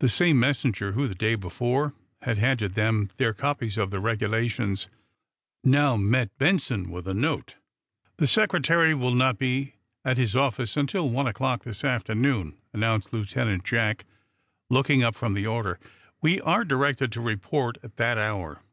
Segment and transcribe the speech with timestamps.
[0.00, 4.88] The same messenger who, the day before, had handed them their copies of the Regulations,
[5.62, 7.54] now met Benson with a note.
[8.16, 13.62] "The Secretary will not be at his office until one o'clock this afternoon," announced Lieutenant
[13.62, 14.04] Jack,
[14.70, 15.78] looking up from the order.
[16.20, 18.64] "We are directed to report at that hour."